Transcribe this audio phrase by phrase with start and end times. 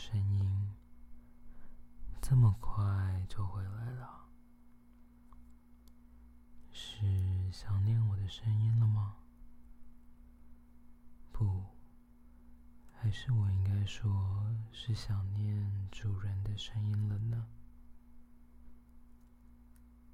[0.00, 0.70] 声音，
[2.22, 4.30] 这么快就回来了？
[6.72, 9.16] 是想念我的声音了吗？
[11.30, 11.66] 不，
[12.90, 17.46] 还是我应该说是想念主人的声音了呢？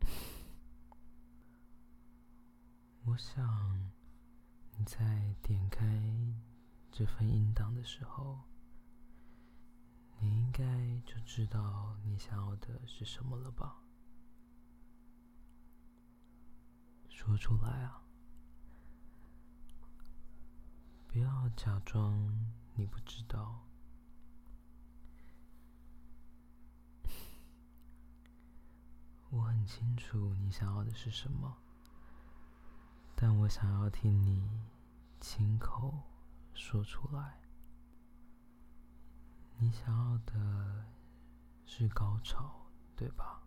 [3.07, 3.89] 我想
[4.77, 5.87] 你在点开
[6.91, 8.41] 这份音档的时候。
[10.19, 10.65] 你应该
[11.05, 13.83] 就知道你想要的是什么了吧？
[17.09, 18.03] 说出来啊！
[21.09, 23.67] 不要假装你不知道。
[29.31, 31.57] 我很清楚你想要的是什么，
[33.17, 34.49] 但我想要听你
[35.21, 36.03] 亲口
[36.55, 37.41] 说出来。
[39.59, 40.85] 你想要的
[41.65, 43.43] 是高潮，对吧？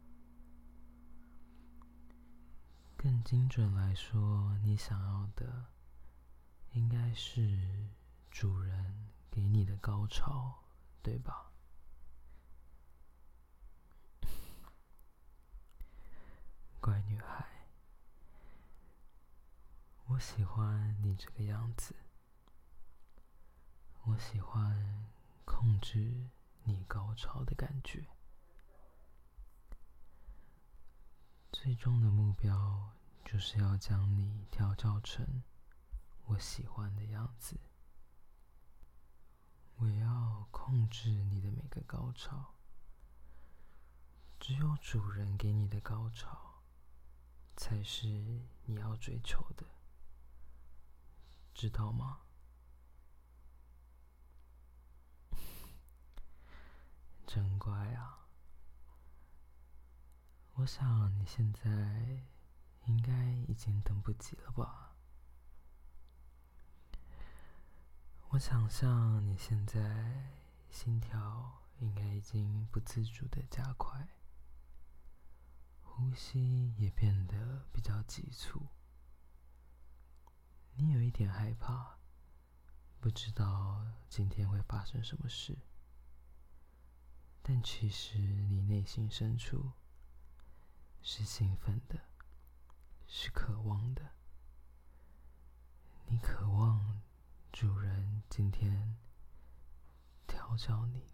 [2.98, 5.68] 更精准来说，你想要的
[6.72, 7.88] 应该是
[8.32, 10.64] 主人给你的高潮，
[11.02, 11.52] 对吧？
[16.82, 17.68] 乖女孩，
[20.08, 21.96] 我喜欢你这个样子，
[24.04, 25.08] 我喜欢。
[25.52, 26.30] 控制
[26.64, 28.08] 你高潮的感觉，
[31.52, 35.42] 最终的目标就是要将你调教成
[36.28, 37.60] 我喜欢的样子。
[39.78, 42.54] 我要控制你的每个高潮，
[44.40, 46.62] 只有主人给你的高潮
[47.58, 48.08] 才是
[48.66, 49.66] 你要追求的，
[51.56, 52.22] 知道吗？
[57.32, 58.26] 真乖啊！
[60.56, 62.26] 我想你现在
[62.86, 63.14] 应该
[63.48, 64.96] 已经等不及了吧？
[68.30, 70.34] 我想象你现在
[70.72, 74.10] 心跳应该已经不自主的加快，
[75.84, 78.70] 呼吸也变得比较急促。
[80.74, 82.00] 你有一点害怕，
[83.00, 85.56] 不知道今天会发生什么事。
[87.52, 89.72] 但其实你内心深处
[91.02, 92.00] 是兴奋的，
[93.08, 94.12] 是渴望的。
[96.06, 97.02] 你渴望
[97.52, 98.96] 主人今天
[100.28, 101.08] 调教你，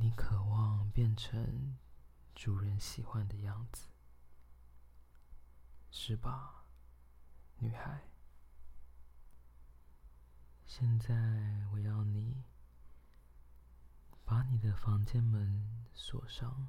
[0.00, 1.78] 你渴望变成
[2.34, 3.86] 主人喜欢的样子，
[5.92, 6.64] 是吧，
[7.58, 8.02] 女孩？
[10.66, 11.14] 现在
[11.70, 12.47] 我要你。
[14.28, 16.68] 把你的房间门锁上，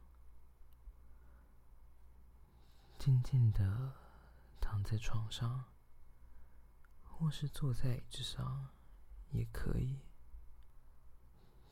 [2.97, 3.94] 静静的
[4.62, 5.66] 躺在床上，
[7.03, 8.70] 或是坐在椅子上
[9.31, 10.00] 也可以。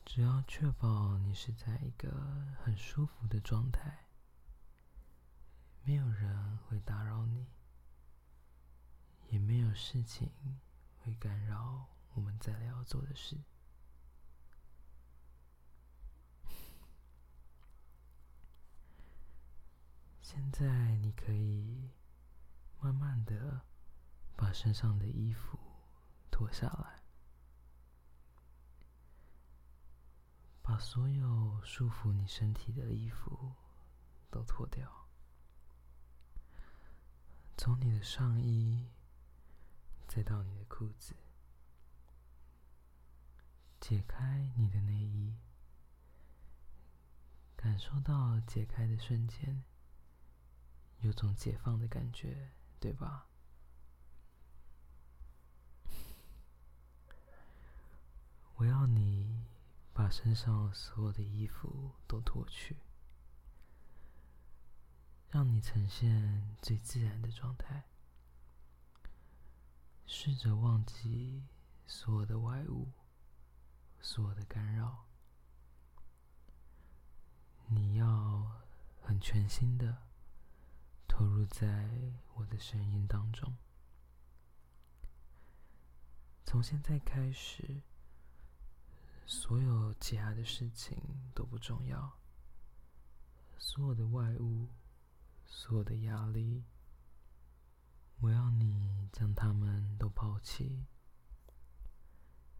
[0.04, 2.10] 只要确保你是在一个
[2.62, 4.08] 很舒服的状态，
[5.84, 7.46] 没有人会打扰你，
[9.30, 10.30] 也没有事情
[10.98, 13.38] 会干扰我们在聊要做的事。
[20.30, 21.90] 现在你可以
[22.80, 23.62] 慢慢的
[24.36, 25.58] 把身上的衣服
[26.30, 27.02] 脱下来，
[30.60, 33.54] 把所有束缚你身体的衣服
[34.30, 35.08] 都脱掉，
[37.56, 38.86] 从你的上衣
[40.06, 41.16] 再到你的裤子，
[43.80, 45.38] 解开你的内衣，
[47.56, 49.64] 感受到解开的瞬间。
[51.00, 52.50] 有种解放的感觉，
[52.80, 53.28] 对吧？
[58.56, 59.46] 我要你
[59.92, 62.78] 把身上所有的衣服都脱去，
[65.30, 67.84] 让你呈现最自然的状态。
[70.06, 71.44] 试着忘记
[71.86, 72.90] 所有的外物，
[74.00, 75.04] 所有的干扰。
[77.66, 78.62] 你要
[79.02, 80.07] 很全心的。
[81.18, 81.90] 投入在
[82.34, 83.52] 我的声音当中。
[86.44, 87.82] 从现在开始，
[89.26, 90.96] 所有其他的事情
[91.34, 92.20] 都不重要。
[93.58, 94.68] 所有的外物，
[95.44, 96.62] 所有的压力，
[98.20, 100.86] 我要你将它们都抛弃。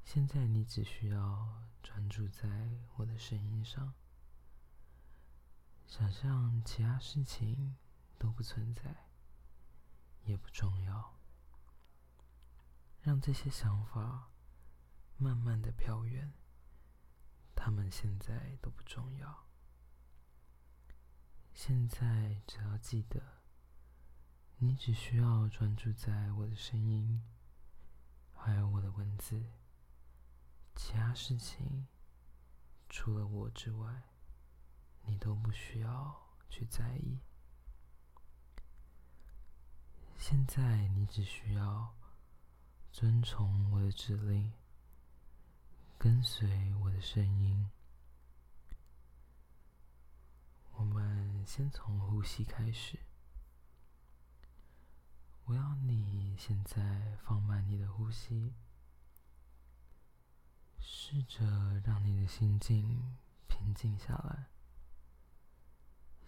[0.02, 3.94] 现在你只需要专注在我的声音上，
[5.87, 7.76] 想象其他事情
[8.18, 9.08] 都不存在，
[10.24, 11.18] 也不重要，
[13.00, 14.30] 让这些想法
[15.16, 16.32] 慢慢的飘远，
[17.54, 19.46] 他们现在都不重要。
[21.54, 23.42] 现在只要记得，
[24.58, 27.22] 你只需要专注在我的声音，
[28.34, 29.52] 还有我的文字。
[30.74, 31.88] 其他事情，
[32.88, 34.04] 除了我之外，
[35.02, 37.20] 你都不需要去在意。
[40.18, 41.94] 现在你只需要
[42.90, 44.52] 遵从我的指令，
[45.96, 47.70] 跟随我的声音。
[50.72, 52.98] 我们先从呼吸开始。
[55.44, 58.52] 我要你现在放慢你的呼吸。
[60.80, 63.16] 试着让你的心境
[63.46, 64.48] 平静下来，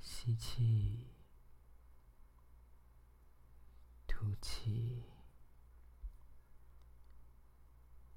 [0.01, 1.09] 吸气，
[4.21, 5.03] 吐气，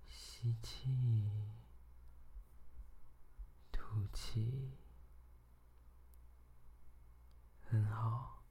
[0.06, 0.90] 吸气，
[3.72, 4.74] 吐气，
[7.62, 8.44] 很好。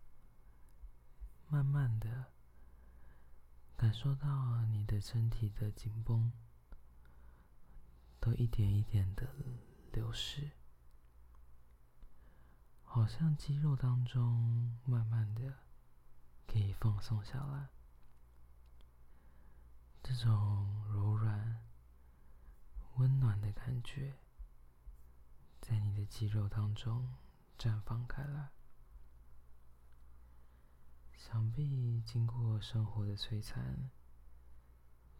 [1.48, 2.32] 慢慢的
[3.76, 6.32] 感受到你的身体的紧绷。
[8.18, 9.28] 都一点一点的
[9.92, 10.52] 流失，
[12.82, 15.58] 好像肌肉当中慢慢的
[16.46, 17.68] 可以放松下来。
[20.02, 21.64] 这种柔软、
[22.96, 24.14] 温暖的感觉，
[25.60, 27.14] 在你的肌肉当中
[27.58, 28.50] 绽放开来。
[31.16, 33.90] 想必经过生活的摧残，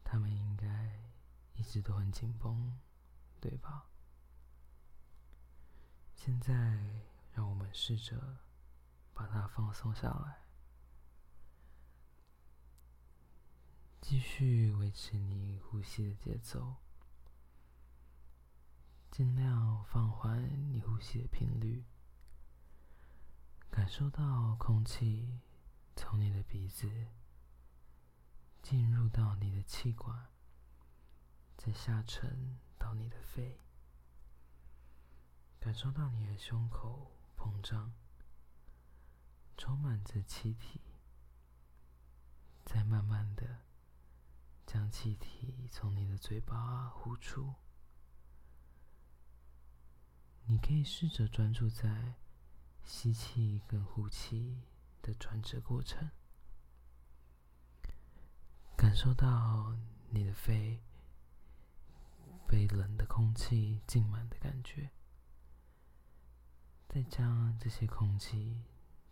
[0.03, 1.01] 他们应该
[1.55, 2.79] 一直都很紧绷。
[3.41, 3.87] 对吧？
[6.15, 6.55] 现在
[7.33, 8.39] 让我们试着
[9.13, 10.42] 把它放松下来，
[14.03, 16.77] 继续维持你呼吸的节奏，
[19.11, 21.85] 尽量放缓你呼吸的频率，
[23.71, 25.41] 感受到空气
[25.97, 26.91] 从你的鼻子
[28.61, 30.29] 进入到你的气管，
[31.57, 32.59] 再下沉。
[32.83, 33.61] 到你的肺，
[35.61, 37.95] 感受到你的胸口膨胀，
[39.57, 40.81] 充满着气体，
[42.65, 43.61] 再慢慢的
[44.73, 47.53] 将气体从你的嘴巴呼出。
[50.47, 52.15] 你可以试着专注在
[52.83, 54.63] 吸气跟呼气
[55.03, 56.11] 的转折过程，
[58.75, 59.77] 感受到
[60.09, 60.83] 你的肺。
[62.49, 64.91] 被冷的空气浸满的感觉，
[66.89, 68.65] 再将这些空气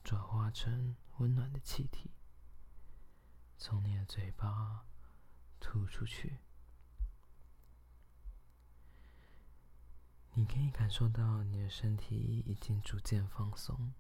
[0.03, 2.11] 转化成温暖的气体，
[3.59, 4.87] 从你的嘴巴
[5.61, 6.39] 吐出去。
[10.33, 13.93] 你可以感受到你的身体已经逐渐放松，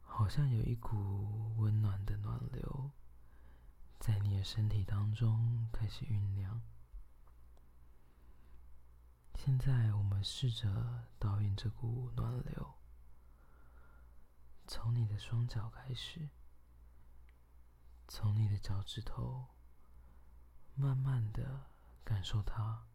[0.00, 2.90] 好像有一股温暖的暖流
[4.00, 6.62] 在你的身体当中开始酝酿。
[9.34, 12.74] 现在，我们试着导引这股暖流，
[14.68, 16.30] 从你的双脚开始，
[18.08, 19.46] 从你的脚趾头，
[20.74, 21.70] 慢慢的
[22.04, 22.86] 感受它。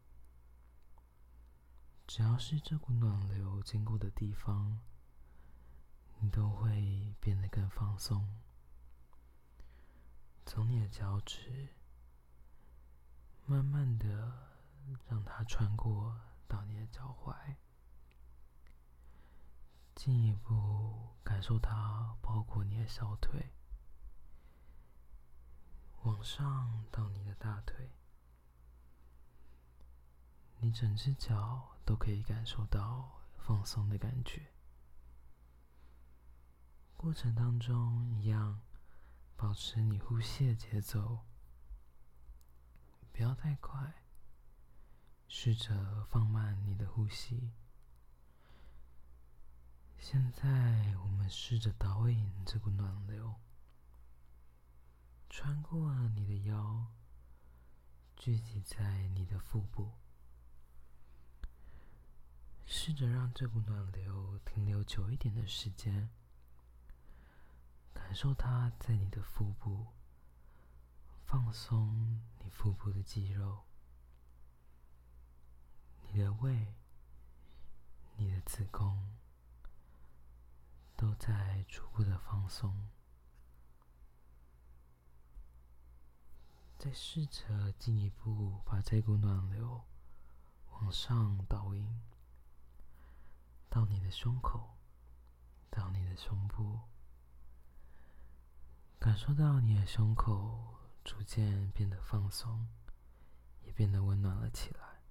[2.06, 4.80] 只要是这股暖流经过的地方，
[6.20, 8.42] 你都会变得更放松。
[10.46, 11.76] 从你的脚趾，
[13.46, 14.56] 慢慢的
[15.08, 16.20] 让它穿过。
[16.50, 17.36] 到你的脚踝，
[19.96, 23.52] 进一步感受它包裹你的小腿，
[26.08, 27.92] 往上到你的大腿，
[30.62, 34.54] 你整只脚都可以感受到放松的感觉。
[36.96, 38.62] 过程当中一样，
[39.36, 41.26] 保持你呼吸的节奏，
[43.12, 44.06] 不要太快。
[45.28, 47.52] 试着放慢你的呼吸。
[49.98, 53.36] 现在，我们试着导引这股暖流，
[55.29, 56.88] 穿过你的腰，
[58.15, 59.91] 聚集在你的腹部。
[62.65, 66.10] 试着让这股暖流停留久一点的时间，
[67.93, 69.88] 感受它在你的腹部
[71.25, 73.63] 放松你腹部的肌肉。
[76.01, 76.74] 你的胃、
[78.15, 79.15] 你的子宫
[80.96, 82.89] 都在逐步的放松。
[86.77, 89.81] 再试着进一步把这股暖流
[90.74, 92.01] 往上导引，
[93.67, 94.77] 到你的胸口，
[95.72, 96.81] 到你的胸部，
[99.00, 102.67] 感受到你的胸口逐渐变得放松，
[103.63, 105.01] 也变得温暖了起来。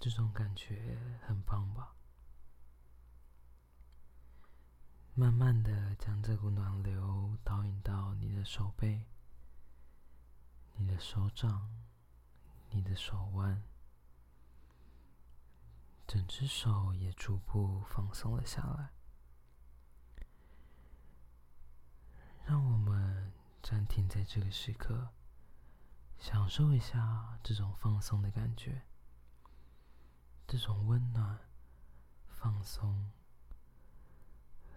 [0.00, 1.94] 这种感觉很棒吧？
[5.14, 9.04] 慢慢的将这股暖流导引到你的手背、
[10.76, 11.68] 你的手掌、
[12.70, 13.62] 你的手腕，
[16.06, 18.90] 整只手也逐步放松了下来。
[22.46, 25.10] 让我们暂停在这个时刻，
[26.18, 28.86] 享受一下这种放松的感觉，
[30.46, 31.38] 这种温暖、
[32.30, 33.12] 放松。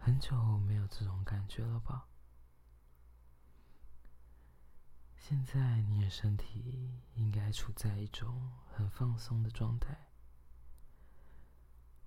[0.05, 2.05] 很久没有这种感觉了吧？
[5.17, 9.97] 现在你的身体应该处在一种很放松的状态，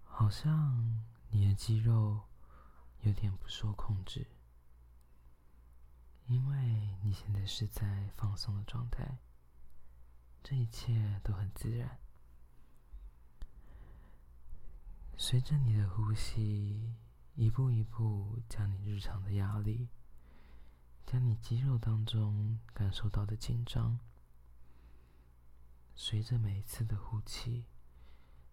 [0.05, 2.23] 好像你的肌肉
[3.01, 4.29] 有点不受控制，
[6.29, 9.19] 因为你现在是在放松的状态，
[10.45, 11.99] 这一切都很自然。
[15.17, 16.95] 随着你的呼吸。
[17.41, 19.89] 一步一步将你日常的压力，
[21.07, 24.01] 将你肌肉当中感受到的紧张，
[25.95, 27.67] 随着每一次的呼气，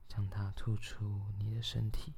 [0.08, 2.14] 将它吐出你的身体。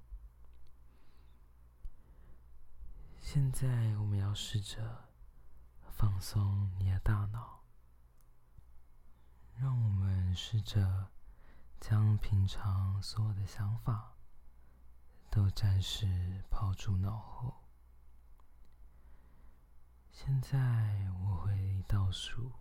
[3.22, 5.06] 现在我们要试着
[5.90, 7.64] 放松你的大脑，
[9.56, 11.12] 让我们试着
[11.80, 14.17] 将平常所有的想法。
[15.30, 17.64] 都暂时抛诸脑后。
[20.12, 22.52] 现在我会倒数，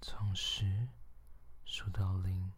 [0.00, 0.88] 从十
[1.64, 2.52] 数到零。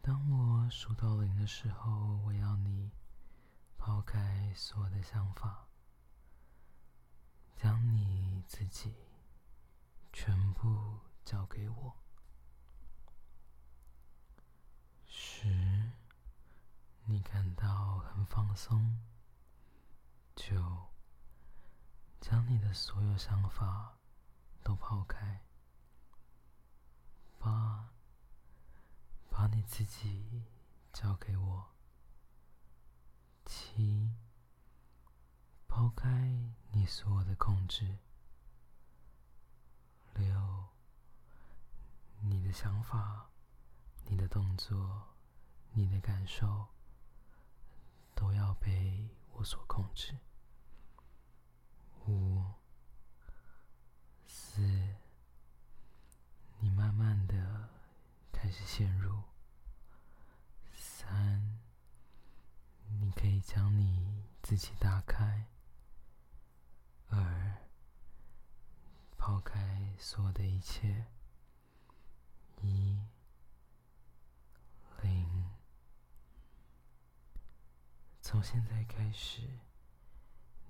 [0.00, 2.92] 当我数到零的时候，我要你
[3.76, 5.66] 抛开所有的想法，
[7.56, 8.94] 将你自己
[10.12, 11.96] 全部交给我。
[15.06, 15.90] 十。
[17.08, 18.98] 你感到很放松，
[20.34, 20.88] 就
[22.20, 23.96] 将你的所有想法
[24.64, 25.44] 都抛开，
[27.38, 27.90] 把
[29.30, 30.46] 把你自己
[30.92, 31.76] 交给我。
[33.44, 34.10] 七，
[35.68, 36.10] 抛开
[36.72, 37.98] 你所有的控制。
[40.14, 40.70] 六，
[42.20, 43.30] 你的想法、
[44.06, 45.14] 你的动作、
[45.70, 46.66] 你的感受。
[48.16, 50.16] 都要被我所控制。
[52.06, 52.42] 五、
[54.26, 54.60] 四，
[56.58, 57.68] 你慢慢的
[58.32, 59.22] 开始陷入。
[60.74, 61.60] 三，
[62.88, 65.46] 你可以将你自己打开。
[67.10, 67.68] 二，
[69.18, 71.06] 抛开所有的一切。
[72.62, 72.98] 一。
[75.02, 75.35] 零
[78.28, 79.40] 从现在开始，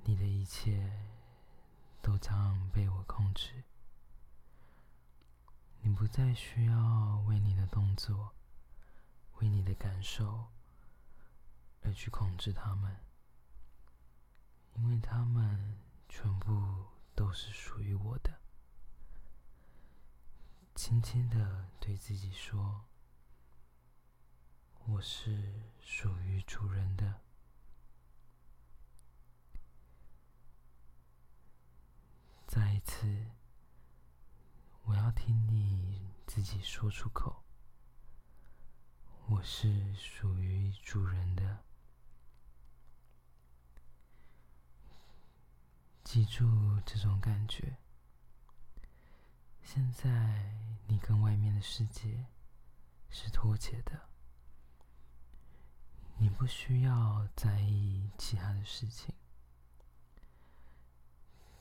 [0.05, 0.93] 你的一切
[2.03, 3.65] 都将被我控制。
[5.81, 8.35] 你不再需要为你的动作、
[9.39, 10.49] 为你的感受
[11.83, 12.95] 而去控制他们，
[14.75, 15.79] 因为他们
[16.11, 16.85] 全部
[17.15, 18.39] 都是属于我的。
[20.75, 22.85] 轻轻的对自己说
[24.85, 27.21] ：“我是属于主人的。”
[32.47, 33.27] 再一次，
[34.85, 37.43] 我要听你自己说出口。
[39.27, 41.65] 我是属于主人的，
[46.05, 47.77] 记住这种感觉。
[49.63, 50.55] 现在
[50.87, 52.27] 你跟外面的世界
[53.11, 54.09] 是脱节的，
[56.17, 59.13] 你不需要在意其他的事情。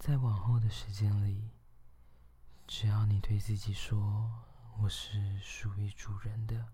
[0.06, 1.50] 在往后的时间里，
[2.68, 4.46] 只要你对自己说
[4.78, 6.74] “我是属于主人的”，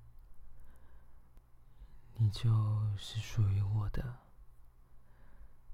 [2.19, 4.17] 你就是属于我的。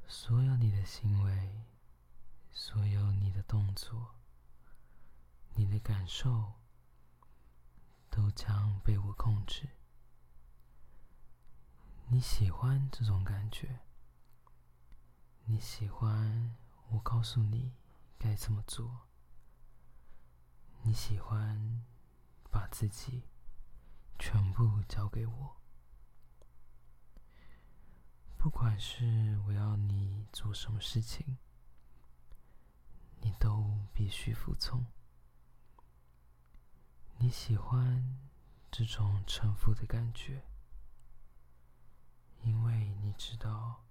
[0.05, 1.65] 所有你的行为，
[2.51, 4.13] 所有你的动作，
[5.55, 6.53] 你的感受，
[8.11, 9.67] 都将被我控制。
[12.09, 13.79] 你喜欢这种感觉？
[15.45, 16.55] 你喜欢
[16.89, 17.73] 我告诉你
[18.17, 19.07] 该怎么做？
[20.83, 21.83] 你喜欢
[22.49, 23.23] 把自己
[24.17, 25.57] 全部交给我？
[28.37, 31.37] 不管是我要你做什么事情，
[33.19, 34.85] 你都必须服从。
[37.17, 38.17] 你喜欢
[38.71, 40.45] 这种臣服的感觉，
[42.43, 43.86] 因为你知道，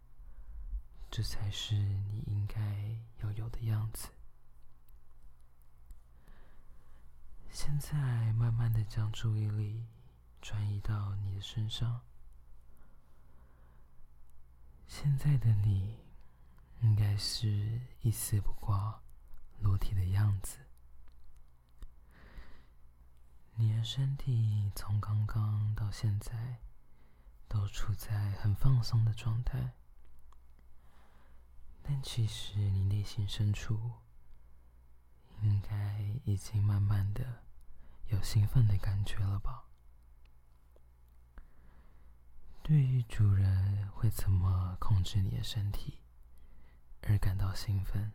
[1.17, 2.61] 这才是你应该
[3.23, 4.11] 要有的样子。
[7.51, 7.97] 现在，
[8.35, 9.87] 慢慢的将注意力
[10.43, 12.03] 转移到你的身上。
[14.87, 16.05] 现在的你，
[16.83, 19.01] 应该是一丝不挂、
[19.59, 20.59] 裸体的样子。
[23.55, 26.59] 你的身体从刚刚到现在，
[27.49, 29.73] 都处在很放松的状态。
[31.89, 33.93] 但其实你内心深处，
[35.43, 37.45] 应该已经慢慢的
[38.09, 39.65] 有兴奋的感觉了吧？
[42.63, 46.01] 对于主人会怎么控制你的身体
[47.03, 48.13] 而感到兴奋，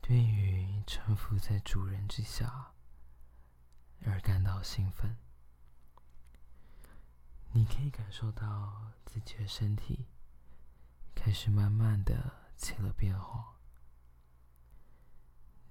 [0.00, 2.72] 对于臣服在主人之下
[4.06, 5.16] 而感到兴奋，
[7.50, 10.06] 你可以感受到自己的身体
[11.14, 13.56] 开始慢慢的起了变化，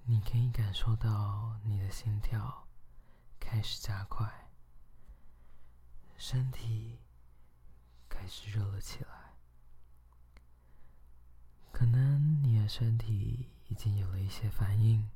[0.04, 2.66] 你可以感受到你的心跳
[3.38, 4.50] 开始加快，
[6.16, 6.98] 身体。
[8.14, 9.34] 开始热了起来，
[11.72, 15.10] 可能你的身体已经有了一些反应。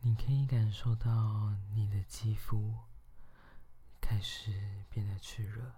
[0.00, 2.74] 你可以感受到你的肌肤
[4.00, 5.74] 开始变得炽热，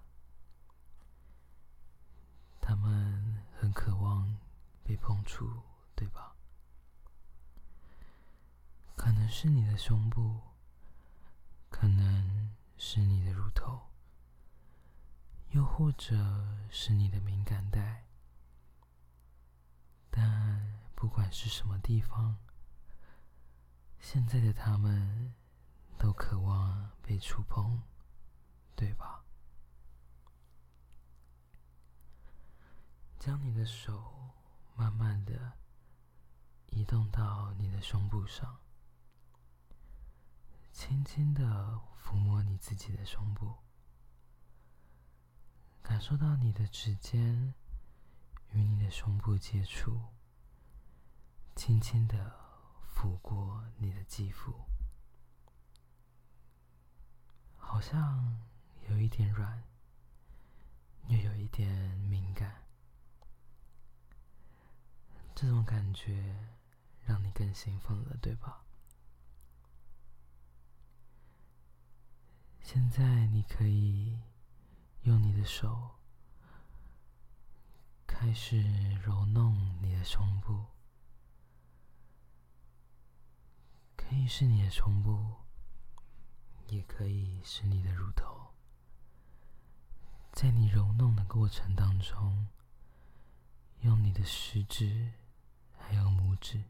[2.69, 4.37] 他们很渴望
[4.85, 5.63] 被碰触，
[5.95, 6.37] 对吧？
[8.95, 10.39] 可能是你的胸部，
[11.71, 13.89] 可能是你的乳头。
[15.53, 16.15] 又或者
[16.69, 18.05] 是你的敏感带，
[20.11, 22.37] 但不管是什么地方，
[23.99, 25.33] 现在的他们
[25.97, 27.81] 都渴望被触碰，
[28.77, 29.18] 对吧？
[33.19, 34.33] 将你的手
[34.77, 35.53] 慢慢的
[36.71, 38.61] 移动到你的胸部上，
[40.73, 43.57] 轻轻的抚摸你自己的胸部。
[45.83, 47.55] 感受到你的指尖
[48.53, 50.01] 与你的胸部接触，
[51.57, 52.33] 轻轻的
[52.95, 54.55] 抚过你的肌肤，
[57.57, 58.47] 好像
[58.89, 59.65] 有一点软，
[61.09, 62.68] 又有一点敏感。
[65.41, 66.35] 这种感觉
[67.07, 68.65] 让你更兴奋了，对吧？
[72.61, 74.19] 现在你可以。
[75.03, 75.93] 用你的手
[78.07, 78.61] 开始
[78.97, 80.67] 揉弄你的胸部，
[83.97, 85.37] 可以是你的胸部，
[86.67, 88.53] 也可以是你的乳头。
[90.33, 92.49] 在你揉弄的过程当中，
[93.81, 95.13] 用你的食指
[95.89, 96.63] 还有拇指，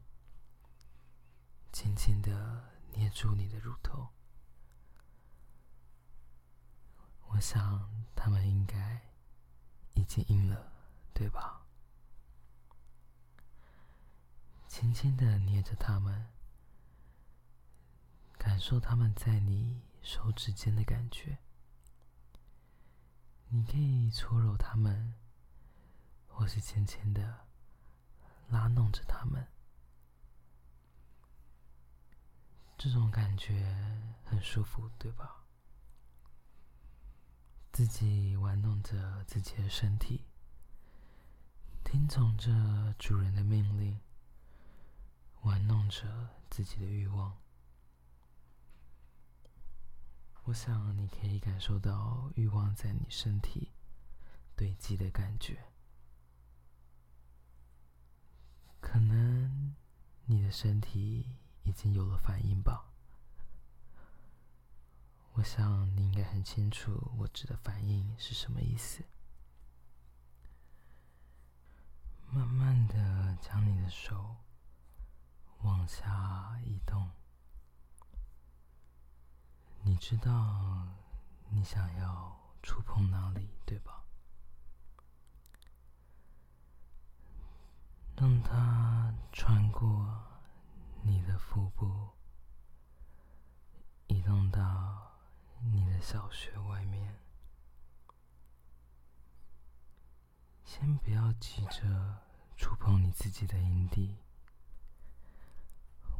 [1.73, 4.07] 轻轻的捏住你的乳头。
[7.27, 7.99] 我想。
[8.21, 9.01] 他们应该
[9.93, 10.73] 已经硬了，
[11.13, 11.65] 对吧？
[14.67, 16.27] 轻轻的捏着它们，
[18.37, 21.37] 感受它们在你手指间的感觉。
[23.47, 25.15] 你可以搓揉它们，
[26.27, 27.47] 或是轻轻的
[28.49, 29.47] 拉弄着它们。
[32.77, 33.63] 这种感觉
[34.23, 35.43] 很舒服，对吧？
[37.71, 40.25] 自己玩弄着自己的身体，
[41.83, 43.99] 听从着主人的命令，
[45.41, 47.37] 玩弄着自己的欲望。
[50.45, 53.71] 我想你可以感受到欲望在你身体
[54.55, 55.68] 堆积的感觉，
[58.79, 59.75] 可能
[60.25, 61.25] 你的身体
[61.63, 62.85] 已经有了反应吧。
[65.33, 69.03] 我想你应该很清楚我指的反应是什么意思。
[72.31, 74.35] 慢慢的将你的手
[75.61, 77.09] 往下移动，
[79.81, 80.87] 你知道
[81.49, 84.03] 你想要触碰哪里，对吧？
[88.19, 90.05] 让它穿过
[91.03, 92.09] 你的腹部，
[94.07, 95.13] 移动到
[95.71, 97.15] 你的小穴外面。
[100.65, 102.17] 先不要急着
[102.57, 104.17] 触碰你自己的阴蒂，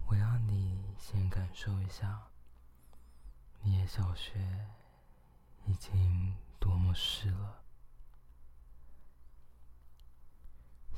[0.07, 2.27] 我要你先感受一下，
[3.61, 4.69] 你的小穴
[5.65, 7.61] 已经多么湿了。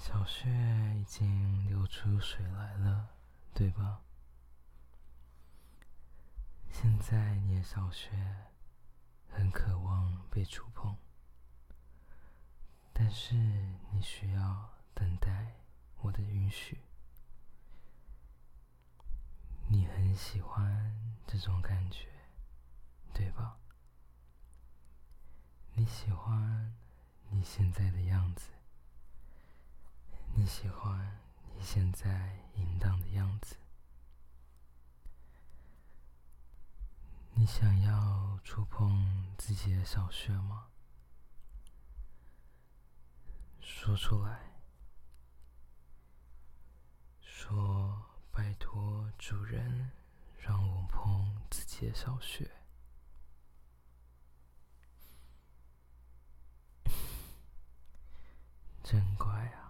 [0.02, 0.50] 小穴
[1.00, 3.08] 已经流出水来了，
[3.54, 4.02] 对吧？
[6.72, 8.10] 现在你的小穴
[9.30, 10.98] 很渴望被触碰，
[12.92, 13.36] 但是
[13.92, 15.54] 你需要等待
[16.00, 16.82] 我的允许。
[19.68, 22.08] 你很喜欢这种感觉，
[23.14, 23.60] 对吧？
[25.76, 26.74] 你喜欢
[27.30, 28.50] 你现在的样子。
[30.34, 31.22] 你喜欢
[31.56, 33.56] 你现在淫荡的样子？
[37.34, 40.68] 你想要触碰自己的小穴吗？
[43.62, 44.40] 说出来，
[47.22, 49.92] 说拜托主人
[50.40, 52.50] 让我碰自己的小穴。
[58.84, 59.61] 真乖啊！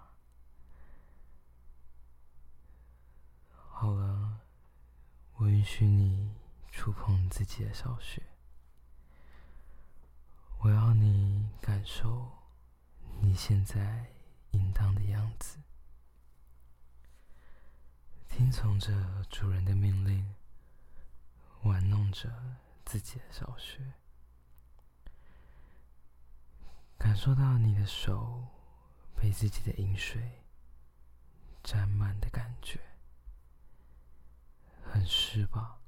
[3.82, 4.42] 好了，
[5.38, 6.36] 我允许你
[6.72, 8.22] 触碰自己的小穴。
[10.60, 12.32] 我要你感受
[13.22, 14.06] 你现在
[14.52, 15.58] 应当的样子，
[18.30, 20.36] 听从着主人的命令，
[21.64, 22.32] 玩弄着
[22.86, 23.94] 自己的小穴，
[27.00, 28.46] 感受到你的手
[29.16, 30.44] 被自己的饮水
[31.64, 32.80] 沾满的感觉。
[34.84, 35.80] 很湿吧？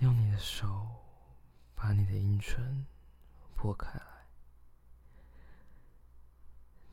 [0.00, 1.04] 用你的手
[1.74, 2.86] 把你的阴唇
[3.54, 4.26] 拨开来，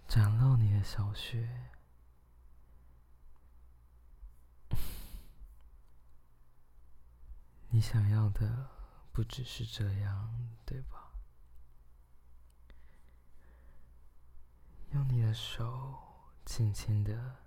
[0.08, 1.70] 展露你的小穴。
[7.70, 8.70] 你想要的
[9.12, 11.12] 不只是这样，对吧？
[14.92, 16.03] 用你的手。
[16.46, 17.38] 轻轻的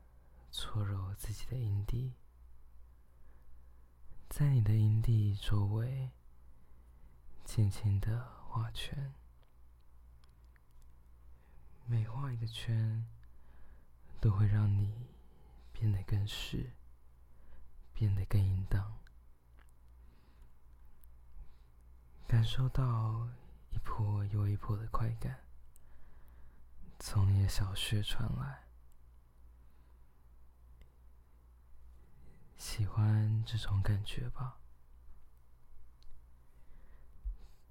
[0.51, 2.15] 搓揉自己的阴蒂，
[4.29, 6.11] 在你的阴蒂周围
[7.45, 9.15] 轻轻的画圈，
[11.85, 13.07] 每画一个圈，
[14.21, 15.07] 都会让你
[15.73, 16.73] 变得更湿，
[17.93, 18.99] 变得更淫荡，
[22.27, 23.29] 感受到
[23.71, 25.45] 一波又一波的快感
[26.99, 28.66] 从你的小穴传来。
[32.57, 34.59] 喜欢这种感觉吧？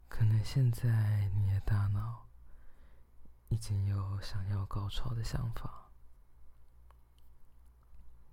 [0.08, 2.28] 可能现在你的大脑
[3.50, 5.92] 已经有想要高潮的想法，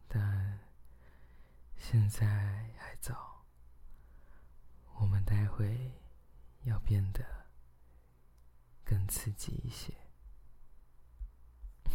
[0.06, 0.60] 但
[1.76, 3.44] 现在还早。
[4.94, 6.00] 我们待会
[6.62, 7.48] 要变得
[8.84, 9.92] 更刺激一些。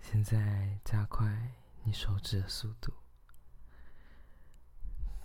[0.00, 1.63] 现在加快。
[1.86, 2.94] 你手指的速度，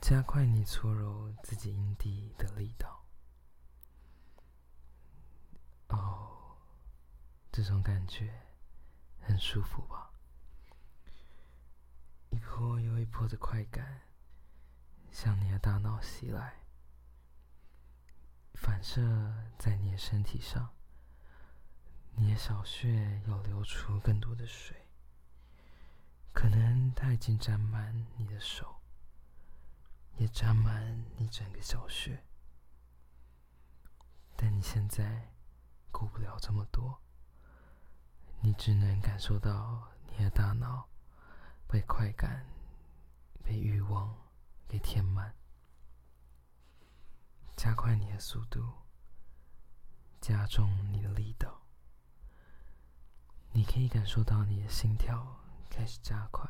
[0.01, 3.05] 加快你搓揉自己阴蒂的力道。
[5.87, 6.57] 哦，
[7.49, 8.43] 这种感觉
[9.21, 10.11] 很舒服吧？
[12.29, 14.01] 一波又一波的快感
[15.09, 16.59] 向你的大脑袭来，
[18.55, 19.01] 反射
[19.57, 20.75] 在你的身体上，
[22.17, 24.88] 你的小穴要流出更多的水。
[26.33, 28.81] 可能它已经沾满你的手，
[30.17, 32.23] 也沾满你整个小穴，
[34.35, 35.33] 但你现在
[35.91, 37.01] 顾不了这么多，
[38.41, 40.87] 你只能感受到你的大脑
[41.67, 42.45] 被快感、
[43.43, 44.15] 被欲望
[44.67, 45.35] 给填满，
[47.57, 48.63] 加快你的速度，
[50.21, 51.61] 加重你的力道，
[53.51, 55.38] 你可以感受到你的心跳。
[55.69, 56.49] 开始加快，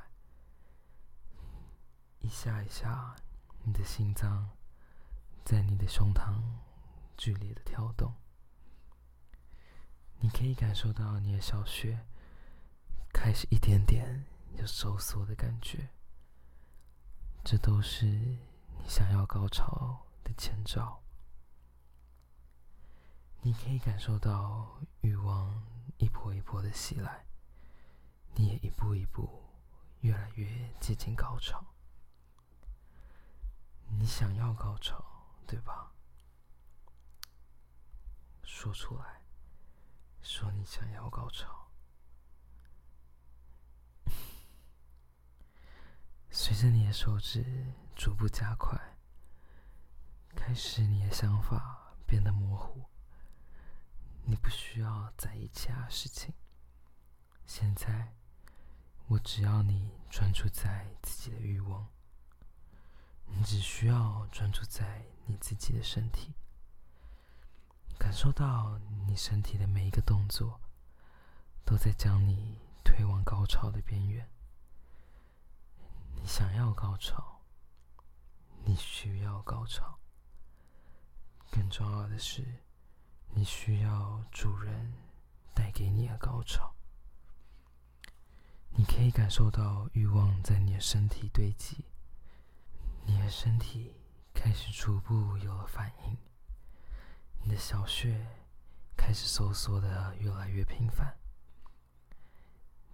[2.20, 3.16] 一下一下，
[3.64, 4.50] 你的心脏
[5.46, 6.42] 在你的胸膛
[7.18, 8.14] 剧烈的跳动。
[10.22, 12.06] 你可以感受到你的小穴
[13.14, 14.26] 开始一点点
[14.58, 15.90] 有收缩的感觉。
[17.44, 21.02] 这都是你想要高潮的前兆。
[23.42, 25.64] 你可以感受到欲望
[25.98, 27.26] 一波一波的袭来，
[28.36, 29.44] 你也一步一步
[30.02, 31.66] 越来越接近高潮。
[33.88, 35.04] 你想要高潮，
[35.46, 35.92] 对吧？
[38.44, 39.22] 说出来，
[40.22, 41.72] 说你想要高潮。
[46.32, 48.98] 随着你的手指逐步加快，
[50.36, 52.86] 开始你的想法变得模糊。
[54.24, 56.34] 你不需要在意其他事情。
[57.48, 58.14] 现在，
[59.10, 61.88] 我只要你专注在自己的欲望。
[63.26, 66.32] 你只需要专注在你自己的身体，
[67.98, 70.62] 感受到你身体的每一个动作
[71.66, 74.30] 都在将你推往高潮的边缘。
[76.14, 77.42] 你想要高潮，
[78.64, 80.00] 你需要高潮，
[81.50, 82.46] 更重要的是。
[83.32, 84.94] 你需要主人
[85.54, 86.76] 带给你的高潮。
[88.72, 91.86] 你可以感受到欲望在你的身体堆积，
[93.06, 93.96] 你的身体
[94.34, 96.18] 开始逐步有了反应，
[97.44, 98.26] 你的小穴
[98.96, 101.18] 开始收缩的越来越频繁，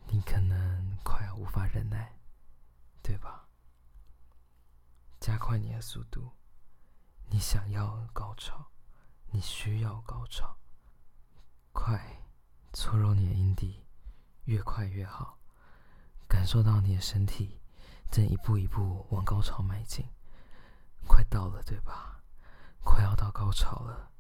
[0.07, 2.17] 你可能快要无法忍耐，
[3.03, 3.47] 对吧？
[5.19, 6.31] 加快你的速度，
[7.29, 8.71] 你想要高潮。
[9.31, 10.57] 你需要高潮，
[11.73, 12.21] 快
[12.71, 13.83] 搓揉你的阴蒂，
[14.45, 15.37] 越快越好。
[16.27, 17.59] 感受到你的身体
[18.11, 20.05] 正一步一步往高潮迈进，
[21.07, 22.21] 快到了，对吧？
[22.83, 24.11] 快要到高潮了，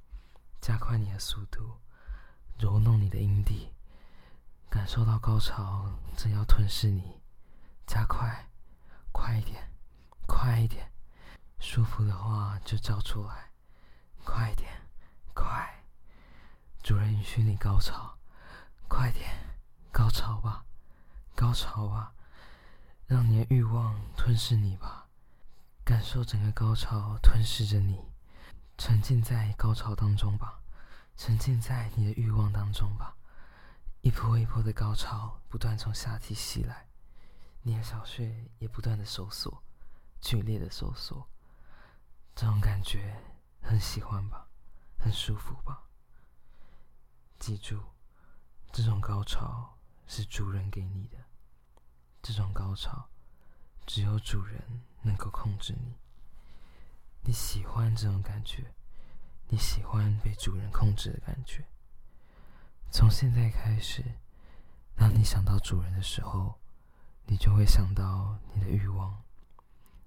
[0.59, 1.79] 加快你的速度，
[2.57, 3.73] 揉弄你的阴蒂，
[4.69, 7.21] 感受到高潮正要吞噬你，
[7.85, 8.49] 加快，
[9.11, 9.71] 快一点，
[10.25, 10.91] 快一点，
[11.59, 13.51] 舒服的话就叫出来，
[14.23, 14.69] 快一点。
[15.33, 15.83] 快，
[16.81, 18.17] 主人允许你高潮，
[18.87, 19.29] 快点，
[19.91, 20.63] 高潮吧，
[21.35, 22.13] 高潮吧，
[23.07, 25.07] 让你的欲望吞噬你吧，
[25.83, 27.99] 感受整个高潮吞噬着你，
[28.77, 30.61] 沉浸在高潮当中吧，
[31.17, 33.17] 沉浸在你的欲望当中吧，
[33.99, 36.87] 一波一波的高潮不断从下体袭来，
[37.63, 39.61] 你的小穴也不断的收缩，
[40.21, 41.27] 剧烈的收缩，
[42.33, 43.21] 这种感觉
[43.61, 44.47] 很喜欢吧？
[44.97, 45.83] 很舒服吧？
[47.37, 47.83] 记住，
[48.71, 51.24] 这种高潮是主人给你的。
[52.25, 53.07] 这种高潮
[53.85, 55.93] 只有主人能够控制你。
[57.21, 58.73] 你喜欢这种感觉？
[59.49, 61.63] 你喜欢被主人控制的感觉？
[62.89, 64.03] 从现在开始，
[64.95, 66.59] 当你想到主人的时候，
[67.27, 69.21] 你就会想到你的欲望，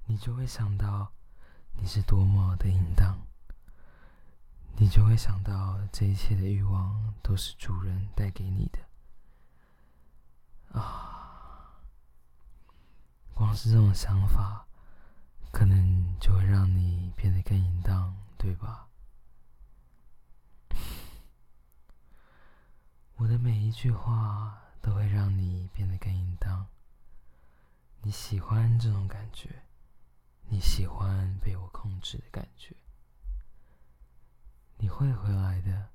[0.07, 1.13] 你就会想到
[1.77, 3.17] 你是多么的淫荡。
[4.77, 8.81] 你就会想到，这一切的欲望都是主人带给你的
[10.81, 11.15] 啊！
[13.39, 14.67] 光是这种想法，
[15.53, 18.89] 可能就会让你变得更淫荡，对吧？
[23.15, 26.67] 我的每一句话都会让你变得更淫荡。
[28.03, 29.63] 你喜欢这种感觉，
[30.49, 32.75] 你喜欢被我控制的感觉。
[34.79, 35.91] 你会回来的，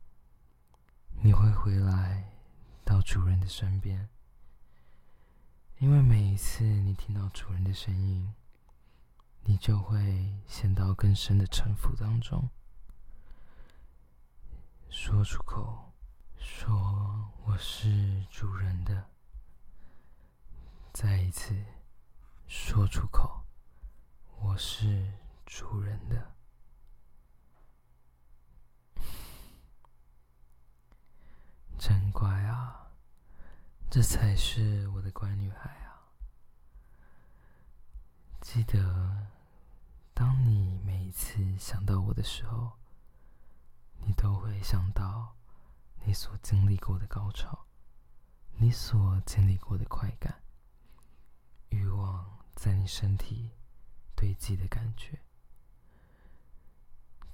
[1.21, 2.32] 你会回来
[2.86, 4.08] 到主人的身边，
[5.84, 8.34] 因为每一次你听到主人的声音，
[9.41, 12.50] 你就会陷到更深的沉浮当中。
[14.89, 15.91] 说出口，
[16.38, 19.10] 说我是主人的。
[20.93, 21.54] 再一次
[22.48, 23.43] 说出口，
[24.39, 25.12] 我是
[25.46, 26.32] 主人的。
[31.78, 32.83] 真乖啊，
[33.93, 36.01] 这才是我的乖女孩啊！
[38.41, 39.27] 记得，
[40.15, 42.71] 当你每一次想到我的时候，
[43.99, 45.36] 你都会想到
[46.03, 47.67] 你所经历过的高潮，
[48.53, 50.41] 你所经历过的快感，
[51.69, 53.51] 欲望在你身体
[54.15, 55.19] 堆积的感觉。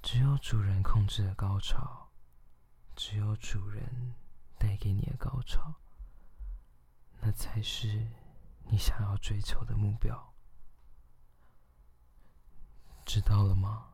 [0.02, 2.10] 只有主人控制了高潮，
[2.94, 4.14] 只有主人。
[4.58, 5.74] 带给你的高潮，
[7.22, 8.06] 那才是
[8.64, 10.32] 你想要追求的目标，
[13.04, 13.88] 知道了吗？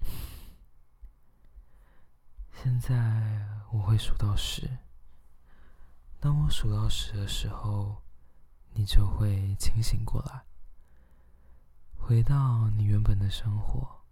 [2.62, 4.78] 现在我会数到十，
[6.18, 8.02] 当我数到十的时候，
[8.72, 10.44] 你就会清醒过来，
[11.98, 14.02] 回到你原本的生活。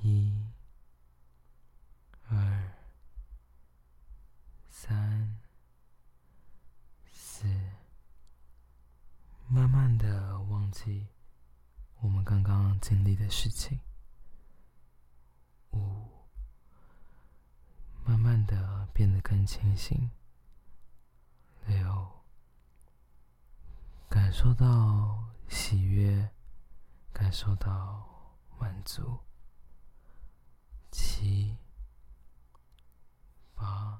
[0.00, 0.44] 一、
[2.28, 2.63] 二、
[4.86, 5.40] 三、
[7.06, 7.46] 四，
[9.48, 11.06] 慢慢的忘记
[12.02, 13.80] 我们刚刚经历的事情。
[15.72, 16.06] 五，
[18.04, 20.10] 慢慢的变得更清醒。
[21.64, 22.22] 六，
[24.10, 26.30] 感受到喜悦，
[27.10, 29.18] 感受到满足。
[30.90, 31.56] 七、
[33.54, 33.98] 八，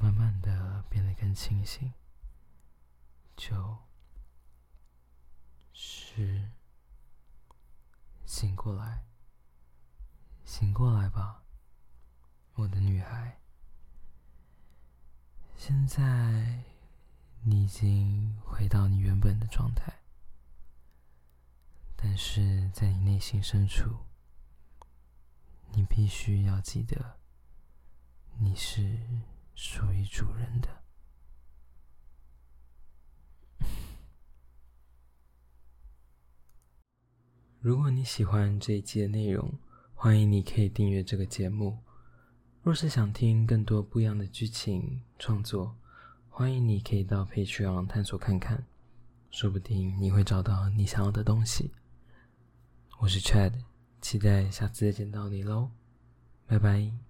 [0.00, 1.92] 慢慢的变得更清醒。
[3.36, 3.78] 九、
[5.72, 6.50] 十，
[8.26, 9.04] 醒过来，
[10.44, 11.44] 醒过来吧，
[12.54, 13.38] 我的女孩。
[15.56, 16.64] 现在
[17.44, 19.96] 你已经回到你原本的状态，
[21.94, 23.96] 但是在你内心深处。
[25.70, 27.20] 你必须要记得，
[28.38, 28.98] 你是
[29.54, 30.82] 属于主人的。
[37.60, 39.52] 如果你喜欢这一期的内容，
[39.94, 41.78] 欢迎你可以订阅这个节目。
[42.62, 45.76] 若是想听更多不一样的剧情创作，
[46.28, 48.64] 欢迎你可以到配剧网探索看看，
[49.30, 51.72] 说不定你会找到你想要的东西。
[53.00, 53.52] 我是 Chad。
[54.00, 55.70] 期待下次再见到你喽，
[56.46, 57.07] 拜拜。